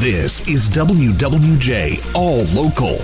This 0.00 0.46
is 0.46 0.68
WWJ 0.68 2.14
All 2.14 2.44
Local. 2.54 2.94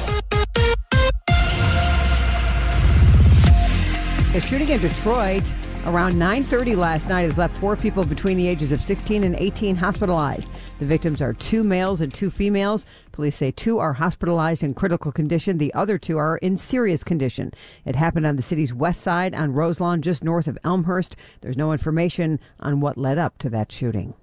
A 4.37 4.41
shooting 4.41 4.69
in 4.69 4.81
Detroit 4.81 5.43
around 5.87 6.15
9:30 6.15 6.77
last 6.77 7.09
night 7.09 7.23
has 7.23 7.37
left 7.37 7.57
four 7.57 7.75
people 7.75 8.05
between 8.05 8.37
the 8.37 8.47
ages 8.47 8.71
of 8.71 8.81
16 8.81 9.25
and 9.25 9.35
18 9.41 9.75
hospitalized. 9.75 10.49
The 10.79 10.87
victims 10.87 11.21
are 11.21 11.33
two 11.33 11.65
males 11.65 12.01
and 12.01 12.15
two 12.15 12.31
females. 12.31 12.87
Police 13.11 13.35
say 13.35 13.51
two 13.51 13.81
are 13.81 13.95
hospitalized 13.95 14.63
in 14.63 14.73
critical 14.73 15.11
condition. 15.11 15.59
The 15.59 15.75
other 15.75 15.99
two 15.99 16.17
are 16.17 16.37
in 16.37 16.57
serious 16.57 17.03
condition. 17.03 17.51
It 17.85 17.97
happened 17.97 18.25
on 18.25 18.37
the 18.37 18.43
city's 18.43 18.73
west 18.73 19.01
side 19.01 19.35
on 19.35 19.53
Roselawn, 19.53 20.01
just 20.01 20.23
north 20.23 20.47
of 20.47 20.57
Elmhurst. 20.63 21.17
There's 21.41 21.57
no 21.57 21.73
information 21.73 22.39
on 22.61 22.79
what 22.79 22.97
led 22.97 23.19
up 23.19 23.37
to 23.39 23.51
that 23.51 23.73
shooting. 23.73 24.15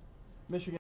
Michigan. 0.48 0.77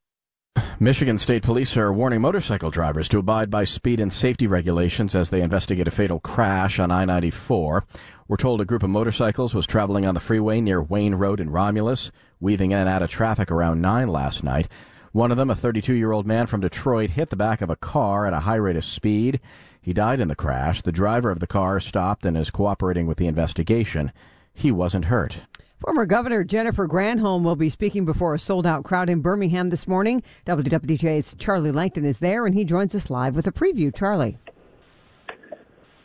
Michigan 0.81 1.19
State 1.19 1.43
Police 1.43 1.77
are 1.77 1.93
warning 1.93 2.21
motorcycle 2.21 2.71
drivers 2.71 3.07
to 3.09 3.19
abide 3.19 3.51
by 3.51 3.65
speed 3.65 3.99
and 3.99 4.11
safety 4.11 4.47
regulations 4.47 5.13
as 5.13 5.29
they 5.29 5.43
investigate 5.43 5.87
a 5.87 5.91
fatal 5.91 6.19
crash 6.19 6.79
on 6.79 6.89
I 6.89 7.05
94. 7.05 7.85
We're 8.27 8.35
told 8.35 8.61
a 8.61 8.65
group 8.65 8.81
of 8.81 8.89
motorcycles 8.89 9.53
was 9.53 9.67
traveling 9.67 10.07
on 10.07 10.15
the 10.15 10.19
freeway 10.19 10.59
near 10.59 10.81
Wayne 10.81 11.13
Road 11.13 11.39
in 11.39 11.51
Romulus, 11.51 12.11
weaving 12.39 12.71
in 12.71 12.79
and 12.79 12.89
out 12.89 13.03
of 13.03 13.11
traffic 13.11 13.51
around 13.51 13.79
9 13.79 14.07
last 14.07 14.43
night. 14.43 14.67
One 15.11 15.29
of 15.29 15.37
them, 15.37 15.51
a 15.51 15.55
32 15.55 15.93
year 15.93 16.11
old 16.11 16.25
man 16.25 16.47
from 16.47 16.61
Detroit, 16.61 17.11
hit 17.11 17.29
the 17.29 17.35
back 17.35 17.61
of 17.61 17.69
a 17.69 17.75
car 17.75 18.25
at 18.25 18.33
a 18.33 18.39
high 18.39 18.55
rate 18.55 18.75
of 18.75 18.83
speed. 18.83 19.39
He 19.83 19.93
died 19.93 20.19
in 20.19 20.29
the 20.29 20.35
crash. 20.35 20.81
The 20.81 20.91
driver 20.91 21.29
of 21.29 21.39
the 21.41 21.45
car 21.45 21.79
stopped 21.79 22.25
and 22.25 22.35
is 22.35 22.49
cooperating 22.49 23.05
with 23.05 23.19
the 23.19 23.27
investigation. 23.27 24.11
He 24.51 24.71
wasn't 24.71 25.05
hurt. 25.05 25.41
Former 25.81 26.05
Governor 26.05 26.43
Jennifer 26.43 26.87
Granholm 26.87 27.41
will 27.41 27.55
be 27.55 27.67
speaking 27.67 28.05
before 28.05 28.35
a 28.35 28.39
sold 28.39 28.67
out 28.67 28.83
crowd 28.83 29.09
in 29.09 29.21
Birmingham 29.21 29.71
this 29.71 29.87
morning. 29.87 30.21
WWJ's 30.45 31.33
Charlie 31.39 31.71
Langton 31.71 32.05
is 32.05 32.19
there, 32.19 32.45
and 32.45 32.53
he 32.53 32.63
joins 32.63 32.93
us 32.93 33.09
live 33.09 33.35
with 33.35 33.47
a 33.47 33.51
preview. 33.51 33.91
Charlie. 33.91 34.37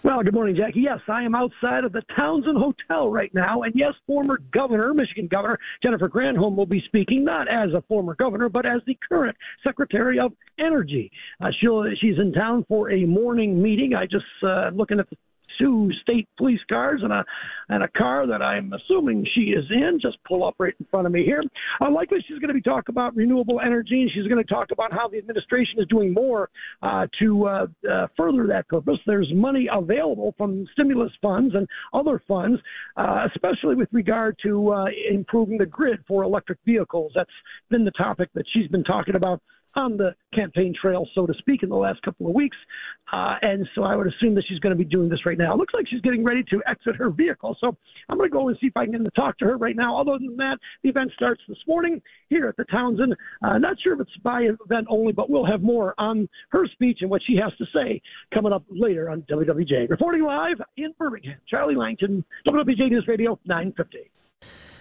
Well, 0.02 0.22
good 0.22 0.32
morning, 0.32 0.56
Jackie. 0.56 0.80
Yes, 0.80 1.00
I 1.08 1.24
am 1.24 1.34
outside 1.34 1.84
of 1.84 1.92
the 1.92 2.00
Townsend 2.16 2.56
Hotel 2.56 3.10
right 3.10 3.34
now. 3.34 3.64
And 3.64 3.74
yes, 3.74 3.92
former 4.06 4.38
governor, 4.50 4.94
Michigan 4.94 5.27
Governor 5.27 5.58
Jennifer 5.82 6.08
Granholm 6.08 6.56
will 6.56 6.64
be 6.64 6.80
speaking, 6.86 7.22
not 7.22 7.47
as 7.48 7.74
a 7.74 7.82
former 7.82 8.14
governor, 8.14 8.48
but 8.48 8.64
as 8.64 8.80
the 8.86 8.97
current 9.06 9.36
Secretary 9.62 10.19
of 10.19 10.32
Energy. 10.58 11.10
Uh, 11.38 11.48
she'll, 11.60 11.84
she's 12.00 12.19
in 12.19 12.32
town 12.32 12.64
for 12.66 12.91
a 12.92 13.04
morning 13.04 13.62
meeting. 13.62 13.94
I 13.94 14.06
just, 14.06 14.24
uh, 14.42 14.70
looking 14.72 15.00
at 15.00 15.10
the 15.10 15.16
two 15.59 15.91
state 16.03 16.29
police 16.37 16.61
cars 16.69 17.01
and 17.03 17.12
a 17.12 17.25
and 17.69 17.83
a 17.83 17.89
car 17.89 18.27
that 18.27 18.43
I'm 18.43 18.73
assuming 18.73 19.27
she 19.35 19.53
is 19.53 19.65
in. 19.71 19.99
Just 20.01 20.19
pull 20.27 20.45
up 20.47 20.55
right 20.59 20.75
in 20.79 20.87
front 20.91 21.07
of 21.07 21.12
me 21.12 21.25
here. 21.25 21.43
Uh, 21.81 21.91
likely 21.91 22.19
she's 22.27 22.39
going 22.39 22.49
to 22.49 22.55
be 22.55 22.62
talking 22.62 22.93
about 22.93 23.17
renewable 23.17 23.61
energy, 23.61 24.03
and 24.03 24.11
she's 24.12 24.27
going 24.27 24.43
to 24.43 24.55
talk 24.55 24.71
about 24.71 24.93
how 24.93 25.09
the 25.09 25.19
administration 25.19 25.81
is 25.81 25.87
doing 25.89 26.12
more 26.12 26.49
uh, 26.83 27.07
to 27.19 27.47
uh, 27.47 27.67
uh, 27.91 28.07
further 28.17 28.47
that 28.47 28.69
purpose. 28.69 28.99
There's 29.07 29.31
money 29.34 29.69
available 29.73 30.34
from 30.37 30.67
stimulus 30.73 31.12
funds 31.21 31.55
and 31.55 31.67
other 31.93 32.23
funds, 32.29 32.61
uh, 32.97 33.27
especially 33.34 33.75
with 33.75 33.89
regard 33.93 34.37
to 34.45 34.72
uh, 34.72 34.87
improving 35.11 35.59
the 35.59 35.66
grid 35.66 36.00
for 36.06 36.22
electric 36.22 36.59
vehicles. 36.65 37.12
That's 37.15 37.31
been 37.71 37.84
the 37.84 37.91
topic 37.93 38.31
that 38.34 38.45
she's 38.53 38.69
been 38.69 38.84
talking 38.84 39.16
about 39.16 39.41
on 39.76 39.97
the 39.97 40.14
campaign 40.34 40.75
trail, 40.81 41.06
so 41.14 41.26
to 41.26 41.34
speak, 41.38 41.62
in 41.62 41.69
the 41.69 41.76
last 41.76 42.03
couple 42.03 42.26
of 42.26 42.34
weeks. 42.34 42.56
Uh, 43.12 43.37
and 43.42 43.66
so 43.75 43.82
I 43.82 43.94
would 43.94 44.06
assume 44.06 44.34
that 44.34 44.44
she's 44.48 44.59
going 44.59 44.76
to 44.76 44.78
be 44.78 44.88
doing 44.88 45.09
this 45.09 45.25
right 45.25 45.38
now. 45.38 45.54
It 45.54 45.59
looks 45.59 45.75
like 45.75 45.87
she's 45.88 46.00
getting 46.00 46.25
ready 46.25 46.42
to 46.50 46.62
exit 46.66 46.97
her 46.97 47.10
vehicle. 47.10 47.56
So 47.60 47.76
I'm 48.09 48.19
going 48.19 48.31
to 48.31 48.32
go 48.32 48.48
and 48.48 48.56
see 48.60 48.66
if 48.66 48.76
I 48.76 48.84
can 48.84 48.92
get 48.92 49.04
to 49.04 49.10
talk 49.10 49.38
to 49.38 49.44
her 49.44 49.56
right 49.56 49.76
now. 49.76 50.00
Other 50.00 50.19
than 50.19 50.36
that, 50.36 50.59
the 50.82 50.88
event 50.88 51.12
starts 51.15 51.41
this 51.48 51.59
morning 51.66 52.00
here 52.28 52.48
at 52.48 52.56
the 52.56 52.65
Townsend. 52.65 53.15
Uh, 53.42 53.59
not 53.59 53.76
sure 53.82 53.94
if 53.94 54.00
it's 54.00 54.16
by 54.22 54.42
event 54.42 54.86
only, 54.88 55.12
but 55.12 55.31
we'll 55.31 55.47
have 55.47 55.62
more 55.62 55.94
on 55.98 56.28
her 56.50 56.66
speech 56.72 56.98
and 57.03 57.10
what 57.10 57.22
she 57.26 57.36
has 57.36 57.53
to 57.59 57.65
say 57.75 58.00
coming 58.32 58.53
up 58.53 58.65
later 58.70 59.10
on 59.10 59.22
WWJ. 59.22 59.88
Reporting 59.88 60.25
live 60.25 60.60
in 60.76 60.92
Birmingham, 60.98 61.38
Charlie 61.48 61.76
Langton, 61.76 62.25
WWJ 62.47 62.91
News 62.91 63.04
Radio 63.06 63.38
950. 63.44 64.10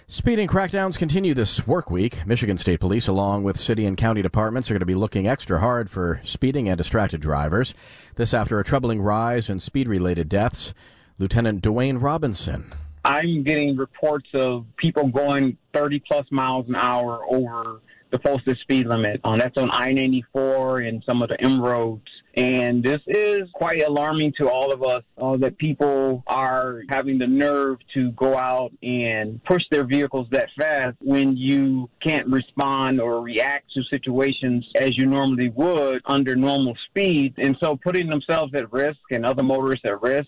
Speeding 0.07 0.47
crackdowns 0.47 0.99
continue 0.99 1.33
this 1.33 1.65
work 1.65 1.89
week. 1.89 2.27
Michigan 2.27 2.59
State 2.59 2.79
Police, 2.79 3.07
along 3.07 3.41
with 3.43 3.57
city 3.57 3.87
and 3.87 3.97
county 3.97 4.21
departments, 4.21 4.69
are 4.69 4.75
going 4.75 4.81
to 4.81 4.85
be 4.85 4.93
looking 4.93 5.27
extra 5.27 5.59
hard 5.59 5.89
for 5.89 6.21
speeding 6.23 6.69
and 6.69 6.77
distracted 6.77 7.21
drivers. 7.21 7.73
This 8.13 8.31
after 8.31 8.59
a 8.59 8.63
troubling 8.63 9.01
rise 9.01 9.49
in 9.49 9.59
speed 9.59 9.87
related 9.87 10.29
deaths. 10.29 10.75
Lieutenant 11.17 11.63
Dwayne 11.63 11.99
Robinson. 11.99 12.71
I'm 13.03 13.41
getting 13.41 13.77
reports 13.77 14.29
of 14.35 14.67
people 14.77 15.07
going 15.07 15.57
30 15.73 16.03
plus 16.07 16.27
miles 16.29 16.67
an 16.67 16.75
hour 16.75 17.21
over 17.27 17.81
the 18.11 18.19
posted 18.19 18.59
speed 18.59 18.85
limit. 18.85 19.21
Um, 19.23 19.39
that's 19.39 19.57
on 19.57 19.71
I 19.71 19.91
94 19.91 20.81
and 20.81 21.03
some 21.03 21.23
of 21.23 21.29
the 21.29 21.41
M 21.41 21.59
roads. 21.59 22.05
And 22.35 22.83
this 22.83 23.01
is 23.07 23.49
quite 23.53 23.81
alarming 23.81 24.33
to 24.39 24.49
all 24.49 24.73
of 24.73 24.83
us 24.83 25.03
uh, 25.17 25.37
that 25.37 25.57
people 25.57 26.23
are 26.27 26.81
having 26.89 27.17
the 27.17 27.27
nerve 27.27 27.77
to 27.93 28.11
go 28.11 28.37
out 28.37 28.71
and 28.83 29.41
push 29.45 29.63
their 29.71 29.85
vehicles 29.85 30.27
that 30.31 30.49
fast 30.57 30.97
when 30.99 31.37
you 31.37 31.89
can't 32.05 32.27
respond 32.27 32.99
or 32.99 33.21
react 33.21 33.71
to 33.73 33.83
situations 33.83 34.67
as 34.75 34.97
you 34.97 35.05
normally 35.05 35.49
would 35.49 36.01
under 36.05 36.35
normal 36.35 36.75
speed. 36.89 37.33
And 37.37 37.55
so 37.61 37.77
putting 37.77 38.09
themselves 38.09 38.53
at 38.53 38.71
risk 38.73 38.99
and 39.11 39.25
other 39.25 39.43
motorists 39.43 39.85
at 39.85 40.01
risk 40.01 40.27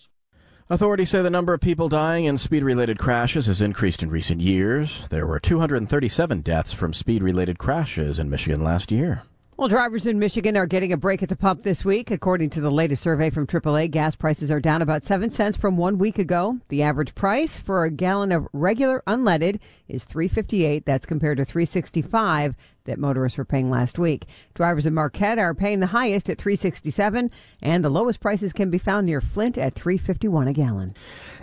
Authorities 0.70 1.08
say 1.08 1.22
the 1.22 1.30
number 1.30 1.54
of 1.54 1.62
people 1.62 1.88
dying 1.88 2.26
in 2.26 2.36
speed 2.36 2.62
related 2.62 2.98
crashes 2.98 3.46
has 3.46 3.62
increased 3.62 4.02
in 4.02 4.10
recent 4.10 4.42
years. 4.42 5.08
There 5.08 5.26
were 5.26 5.40
237 5.40 6.42
deaths 6.42 6.74
from 6.74 6.92
speed 6.92 7.22
related 7.22 7.56
crashes 7.56 8.18
in 8.18 8.28
Michigan 8.28 8.62
last 8.62 8.92
year. 8.92 9.22
Well, 9.58 9.66
drivers 9.66 10.06
in 10.06 10.20
Michigan 10.20 10.56
are 10.56 10.66
getting 10.66 10.92
a 10.92 10.96
break 10.96 11.20
at 11.20 11.30
the 11.30 11.34
pump 11.34 11.62
this 11.62 11.84
week. 11.84 12.12
According 12.12 12.50
to 12.50 12.60
the 12.60 12.70
latest 12.70 13.02
survey 13.02 13.28
from 13.28 13.44
AAA, 13.44 13.90
gas 13.90 14.14
prices 14.14 14.52
are 14.52 14.60
down 14.60 14.82
about 14.82 15.04
7 15.04 15.30
cents 15.30 15.56
from 15.56 15.76
one 15.76 15.98
week 15.98 16.20
ago. 16.20 16.60
The 16.68 16.84
average 16.84 17.16
price 17.16 17.58
for 17.58 17.82
a 17.82 17.90
gallon 17.90 18.30
of 18.30 18.46
regular 18.52 19.02
unleaded 19.08 19.58
is 19.88 20.04
358. 20.04 20.86
That's 20.86 21.06
compared 21.06 21.38
to 21.38 21.44
365 21.44 22.54
that 22.84 23.00
motorists 23.00 23.36
were 23.36 23.44
paying 23.44 23.68
last 23.68 23.98
week. 23.98 24.26
Drivers 24.54 24.86
in 24.86 24.94
Marquette 24.94 25.40
are 25.40 25.56
paying 25.56 25.80
the 25.80 25.88
highest 25.88 26.30
at 26.30 26.38
367 26.38 27.28
and 27.60 27.84
the 27.84 27.90
lowest 27.90 28.20
prices 28.20 28.52
can 28.52 28.70
be 28.70 28.78
found 28.78 29.06
near 29.06 29.20
Flint 29.20 29.58
at 29.58 29.74
351 29.74 30.46
a 30.46 30.52
gallon. 30.52 30.94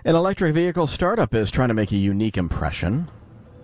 An 0.06 0.16
electric 0.16 0.54
vehicle 0.54 0.88
startup 0.88 1.36
is 1.36 1.52
trying 1.52 1.68
to 1.68 1.74
make 1.74 1.92
a 1.92 1.98
unique 1.98 2.38
impression. 2.38 3.10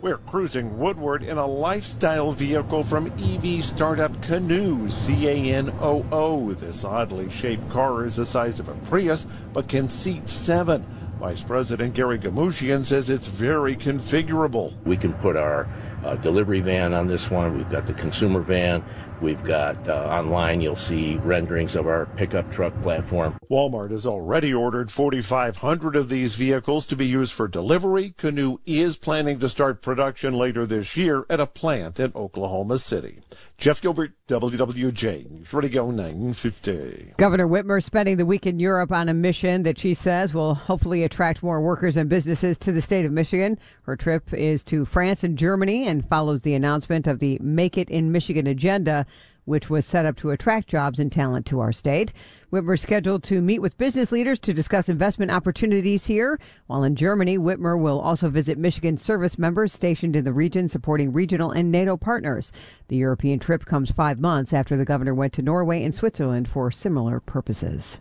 We're 0.01 0.17
cruising 0.17 0.79
Woodward 0.79 1.21
in 1.21 1.37
a 1.37 1.45
lifestyle 1.45 2.31
vehicle 2.31 2.81
from 2.81 3.13
EV 3.21 3.63
startup 3.63 4.19
Canoo, 4.23 4.89
C 4.89 5.27
A 5.27 5.53
N 5.53 5.71
O 5.79 6.03
O. 6.11 6.53
This 6.53 6.83
oddly 6.83 7.29
shaped 7.29 7.69
car 7.69 8.05
is 8.05 8.15
the 8.15 8.25
size 8.25 8.59
of 8.59 8.67
a 8.67 8.73
Prius 8.89 9.27
but 9.53 9.67
can 9.67 9.87
seat 9.87 10.27
seven. 10.27 10.83
Vice 11.19 11.43
President 11.43 11.93
Gary 11.93 12.17
Gamushian 12.17 12.83
says 12.83 13.11
it's 13.11 13.27
very 13.27 13.75
configurable. 13.75 14.73
We 14.85 14.97
can 14.97 15.13
put 15.13 15.35
our 15.35 15.69
uh, 16.03 16.15
delivery 16.15 16.61
van 16.61 16.95
on 16.95 17.05
this 17.05 17.29
one. 17.29 17.55
We've 17.55 17.69
got 17.69 17.85
the 17.85 17.93
consumer 17.93 18.39
van. 18.41 18.83
We've 19.21 19.43
got 19.43 19.87
uh, 19.87 20.07
online, 20.09 20.61
you'll 20.61 20.75
see 20.75 21.17
renderings 21.17 21.75
of 21.75 21.85
our 21.85 22.07
pickup 22.07 22.51
truck 22.51 22.73
platform. 22.81 23.37
Walmart 23.51 23.91
has 23.91 24.07
already 24.07 24.51
ordered 24.51 24.91
4,500 24.91 25.95
of 25.95 26.09
these 26.09 26.33
vehicles 26.33 26.87
to 26.87 26.95
be 26.95 27.05
used 27.05 27.31
for 27.31 27.47
delivery. 27.47 28.15
Canoo 28.17 28.59
is 28.65 28.97
planning 28.97 29.37
to 29.37 29.47
start 29.47 29.83
production 29.83 30.33
later 30.33 30.65
this 30.65 30.97
year 30.97 31.27
at 31.29 31.39
a 31.39 31.45
plant 31.45 31.99
in 31.99 32.11
Oklahoma 32.15 32.79
City. 32.79 33.21
Jeff 33.59 33.79
Gilbert, 33.79 34.13
WWJ, 34.27 35.29
News 35.29 35.53
Radio 35.53 35.91
950. 35.91 37.13
Governor 37.17 37.47
Whitmer 37.47 37.83
spending 37.83 38.17
the 38.17 38.25
week 38.25 38.47
in 38.47 38.59
Europe 38.59 38.91
on 38.91 39.07
a 39.07 39.13
mission 39.13 39.61
that 39.61 39.77
she 39.77 39.93
says 39.93 40.33
will 40.33 40.55
hopefully 40.55 41.03
attract 41.03 41.43
more 41.43 41.61
workers 41.61 41.95
and 41.95 42.09
businesses 42.09 42.57
to 42.57 42.71
the 42.71 42.81
state 42.81 43.05
of 43.05 43.11
Michigan. 43.11 43.59
Her 43.83 43.95
trip 43.95 44.33
is 44.33 44.63
to 44.63 44.83
France 44.83 45.23
and 45.23 45.37
Germany 45.37 45.85
and 45.87 46.03
follows 46.03 46.41
the 46.41 46.55
announcement 46.55 47.05
of 47.05 47.19
the 47.19 47.37
Make 47.39 47.77
It 47.77 47.91
in 47.91 48.11
Michigan 48.11 48.47
agenda. 48.47 49.05
Which 49.45 49.69
was 49.69 49.85
set 49.85 50.05
up 50.05 50.15
to 50.17 50.29
attract 50.31 50.67
jobs 50.67 50.99
and 50.99 51.11
talent 51.11 51.45
to 51.47 51.59
our 51.59 51.71
state. 51.71 52.13
Whitmer 52.51 52.77
scheduled 52.77 53.23
to 53.23 53.41
meet 53.41 53.59
with 53.59 53.77
business 53.77 54.11
leaders 54.11 54.39
to 54.39 54.53
discuss 54.53 54.89
investment 54.89 55.31
opportunities 55.31 56.05
here. 56.05 56.39
While 56.67 56.83
in 56.83 56.95
Germany, 56.95 57.37
Whitmer 57.37 57.79
will 57.79 57.99
also 57.99 58.29
visit 58.29 58.57
Michigan 58.57 58.97
service 58.97 59.37
members 59.37 59.73
stationed 59.73 60.15
in 60.15 60.25
the 60.25 60.33
region 60.33 60.67
supporting 60.67 61.11
regional 61.11 61.51
and 61.51 61.71
NATO 61.71 61.97
partners. 61.97 62.51
The 62.87 62.97
European 62.97 63.39
trip 63.39 63.65
comes 63.65 63.91
five 63.91 64.19
months 64.19 64.53
after 64.53 64.77
the 64.77 64.85
governor 64.85 65.13
went 65.13 65.33
to 65.33 65.41
Norway 65.41 65.83
and 65.83 65.93
Switzerland 65.93 66.47
for 66.47 66.71
similar 66.71 67.19
purposes. 67.19 67.99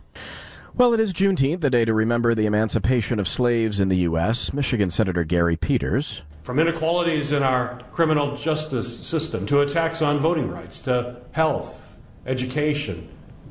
Well, 0.73 0.93
it 0.93 1.01
is 1.01 1.11
Juneteenth, 1.11 1.59
the 1.59 1.69
day 1.69 1.83
to 1.83 1.93
remember 1.93 2.33
the 2.33 2.45
emancipation 2.45 3.19
of 3.19 3.27
slaves 3.27 3.81
in 3.81 3.89
the 3.89 3.97
U.S. 3.97 4.53
Michigan 4.53 4.89
Senator 4.89 5.25
Gary 5.25 5.57
Peters. 5.57 6.21
From 6.51 6.59
inequalities 6.59 7.31
in 7.31 7.43
our 7.43 7.81
criminal 7.93 8.35
justice 8.35 9.07
system 9.07 9.45
to 9.45 9.61
attacks 9.61 10.01
on 10.01 10.19
voting 10.19 10.51
rights 10.51 10.81
to 10.81 11.21
health, 11.31 11.97
education, 12.25 13.07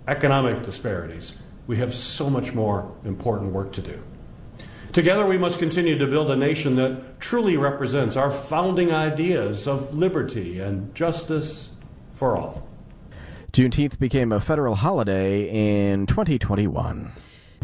economic 0.07 0.63
disparities, 0.65 1.39
we 1.67 1.79
have 1.79 1.95
so 1.95 2.29
much 2.29 2.53
more 2.53 2.95
important 3.07 3.53
work 3.53 3.73
to 3.73 3.81
do. 3.81 4.03
Together, 4.93 5.25
we 5.25 5.39
must 5.39 5.59
continue 5.59 5.97
to 5.97 6.07
build 6.07 6.31
a 6.31 6.37
nation 6.37 6.77
that 6.77 7.19
truly 7.21 7.57
represents 7.57 8.17
our 8.17 8.31
founding 8.31 8.93
ideas 8.93 9.67
of 9.67 9.95
liberty 9.95 10.61
and 10.61 10.95
justice 10.95 11.71
for 12.13 12.37
all. 12.37 12.69
Juneteenth 13.55 13.99
became 13.99 14.31
a 14.31 14.41
federal 14.41 14.75
holiday 14.75 15.49
in 15.49 16.05
2021. 16.05 17.13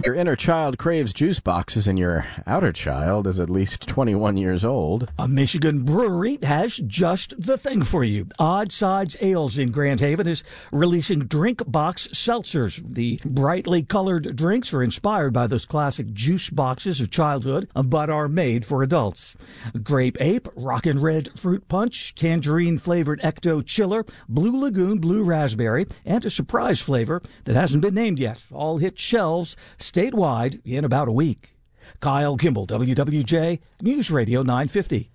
Your 0.05 0.15
inner 0.15 0.37
child 0.37 0.77
craves 0.77 1.15
juice 1.15 1.41
boxes, 1.41 1.89
and 1.89 1.99
your 1.99 2.27
outer 2.47 2.71
child 2.71 3.27
is 3.27 3.41
at 3.41 3.49
least 3.49 3.89
21 3.89 4.37
years 4.37 4.63
old. 4.63 5.11
A 5.19 5.27
Michigan 5.27 5.85
brewery 5.85 6.39
has 6.43 6.77
just 6.77 7.33
the 7.39 7.57
thing 7.57 7.81
for 7.81 8.05
you. 8.05 8.29
Odd 8.39 8.73
Sides 8.73 9.17
Ales 9.23 9.57
in 9.57 9.71
Grand 9.71 10.01
Haven 10.01 10.29
is 10.29 10.45
releasing 10.71 11.21
drink 11.21 11.63
box 11.67 12.09
seltzers. 12.09 12.83
The 12.87 13.19
brightly 13.25 13.83
colored 13.83 14.37
drinks 14.37 14.73
are 14.75 14.83
inspired 14.83 15.33
by 15.33 15.47
those 15.47 15.65
classic 15.65 16.13
juice 16.13 16.51
boxes 16.51 17.01
of 17.01 17.11
childhood, 17.11 17.69
but 17.75 18.11
are 18.11 18.29
made 18.29 18.67
for 18.67 18.83
adults. 18.83 19.35
Grape 19.83 20.19
Ape, 20.21 20.47
Rockin' 20.55 21.01
Red 21.01 21.39
Fruit 21.39 21.67
Punch, 21.69 22.15
Tangerine 22.15 22.77
flavored 22.77 23.21
Ecto 23.23 23.65
Chiller, 23.65 24.05
Blue 24.29 24.61
Lagoon 24.61 24.99
Blue 24.99 25.25
Raspberry, 25.25 25.87
and 26.05 26.25
a 26.27 26.31
surprise 26.31 26.83
flavor 26.83 27.23
that 27.45 27.57
hasn't 27.57 27.83
been 27.83 27.95
named 27.95 28.19
yet. 28.19 28.45
All 28.53 28.77
hit 28.77 28.99
shelves 28.99 29.57
statewide 29.91 30.61
in 30.65 30.85
about 30.85 31.09
a 31.09 31.13
week. 31.13 31.57
Kyle 32.01 32.37
Kimball, 32.37 32.67
WWJ, 32.67 33.61
News 33.81 34.11
Radio 34.11 34.43
950. 34.43 35.11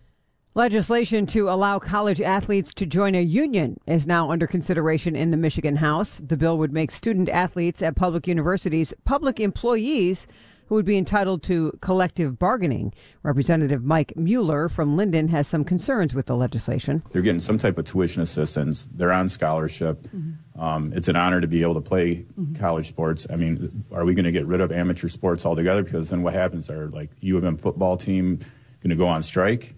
Legislation 0.53 1.25
to 1.25 1.49
allow 1.49 1.79
college 1.79 2.19
athletes 2.19 2.73
to 2.73 2.85
join 2.85 3.15
a 3.15 3.21
union 3.21 3.77
is 3.87 4.05
now 4.05 4.31
under 4.31 4.47
consideration 4.47 5.15
in 5.15 5.31
the 5.31 5.37
Michigan 5.37 5.77
House. 5.77 6.21
The 6.25 6.35
bill 6.35 6.57
would 6.57 6.73
make 6.73 6.91
student 6.91 7.29
athletes 7.29 7.81
at 7.81 7.95
public 7.95 8.27
universities 8.27 8.93
public 9.05 9.39
employees 9.39 10.27
who 10.67 10.75
would 10.75 10.85
be 10.85 10.97
entitled 10.97 11.43
to 11.43 11.77
collective 11.81 12.39
bargaining. 12.39 12.93
Representative 13.23 13.83
Mike 13.83 14.13
Mueller 14.15 14.69
from 14.69 14.95
Linden 14.95 15.27
has 15.27 15.47
some 15.47 15.65
concerns 15.65 16.13
with 16.13 16.27
the 16.27 16.35
legislation. 16.35 17.03
They're 17.11 17.21
getting 17.21 17.41
some 17.41 17.57
type 17.57 17.77
of 17.77 17.85
tuition 17.85 18.21
assistance. 18.21 18.87
They're 18.93 19.11
on 19.11 19.27
scholarship. 19.27 20.03
Mm-hmm. 20.03 20.31
Um, 20.61 20.93
it's 20.93 21.07
an 21.07 21.15
honor 21.15 21.41
to 21.41 21.47
be 21.47 21.63
able 21.63 21.73
to 21.73 21.81
play 21.81 22.17
mm-hmm. 22.17 22.53
college 22.53 22.87
sports. 22.87 23.25
I 23.31 23.35
mean, 23.35 23.83
are 23.91 24.05
we 24.05 24.13
going 24.13 24.25
to 24.25 24.31
get 24.31 24.45
rid 24.45 24.61
of 24.61 24.71
amateur 24.71 25.07
sports 25.07 25.43
altogether? 25.43 25.81
Because 25.81 26.11
then 26.11 26.21
what 26.21 26.35
happens? 26.35 26.69
Are 26.69 26.87
like 26.89 27.09
U 27.21 27.35
of 27.35 27.43
M 27.43 27.57
football 27.57 27.97
team 27.97 28.37
going 28.79 28.91
to 28.91 28.95
go 28.95 29.07
on 29.07 29.23
strike? 29.23 29.73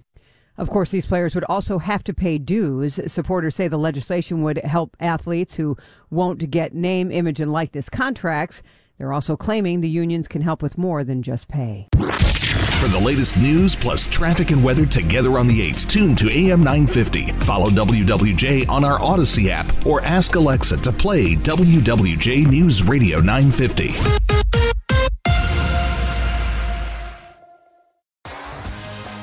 Of 0.57 0.69
course, 0.69 0.91
these 0.91 1.05
players 1.05 1.35
would 1.35 1.45
also 1.45 1.79
have 1.79 2.03
to 2.03 2.13
pay 2.13 2.37
dues. 2.37 2.99
Supporters 3.07 3.55
say 3.55 3.69
the 3.69 3.77
legislation 3.77 4.43
would 4.43 4.57
help 4.57 4.97
athletes 4.99 5.55
who 5.55 5.77
won't 6.11 6.51
get 6.51 6.75
name, 6.75 7.11
image, 7.11 7.39
and 7.39 7.51
likeness 7.51 7.87
contracts. 7.89 8.61
They're 8.97 9.13
also 9.13 9.37
claiming 9.37 9.79
the 9.79 9.89
unions 9.89 10.27
can 10.27 10.41
help 10.41 10.61
with 10.61 10.77
more 10.77 11.03
than 11.05 11.23
just 11.23 11.47
pay. 11.47 11.87
For 12.83 12.89
the 12.89 12.99
latest 12.99 13.37
news 13.37 13.77
plus 13.77 14.07
traffic 14.07 14.51
and 14.51 14.61
weather 14.61 14.85
together 14.85 15.39
on 15.39 15.47
the 15.47 15.71
8s, 15.71 15.87
tune 15.87 16.17
to 16.17 16.29
AM 16.29 16.59
950. 16.59 17.31
Follow 17.31 17.69
WWJ 17.69 18.67
on 18.67 18.83
our 18.83 18.99
Audacy 18.99 19.47
app 19.47 19.85
or 19.85 20.01
ask 20.01 20.35
Alexa 20.35 20.75
to 20.75 20.91
play 20.91 21.35
WWJ 21.35 22.45
News 22.45 22.83
Radio 22.83 23.21
950. 23.21 23.93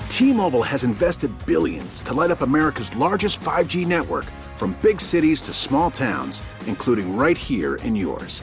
T-Mobile 0.08 0.62
has 0.62 0.82
invested 0.82 1.30
billions 1.44 2.00
to 2.00 2.14
light 2.14 2.30
up 2.30 2.40
America's 2.40 2.96
largest 2.96 3.40
5G 3.40 3.86
network 3.86 4.24
from 4.56 4.74
big 4.80 5.02
cities 5.02 5.42
to 5.42 5.52
small 5.52 5.90
towns, 5.90 6.40
including 6.66 7.14
right 7.14 7.36
here 7.36 7.74
in 7.74 7.94
yours. 7.94 8.42